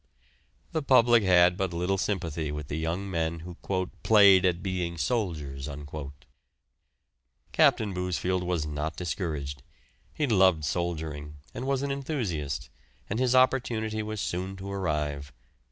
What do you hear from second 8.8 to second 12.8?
discouraged, he loved soldiering and was an enthusiast,